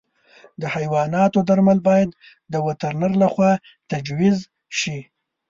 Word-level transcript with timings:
د 0.61 0.63
حیواناتو 0.75 1.39
درمل 1.49 1.79
باید 1.87 2.09
د 2.53 2.55
وترنر 2.67 3.11
له 3.21 3.27
خوا 3.33 3.51
تجویز 3.91 4.37
شي. 4.79 4.99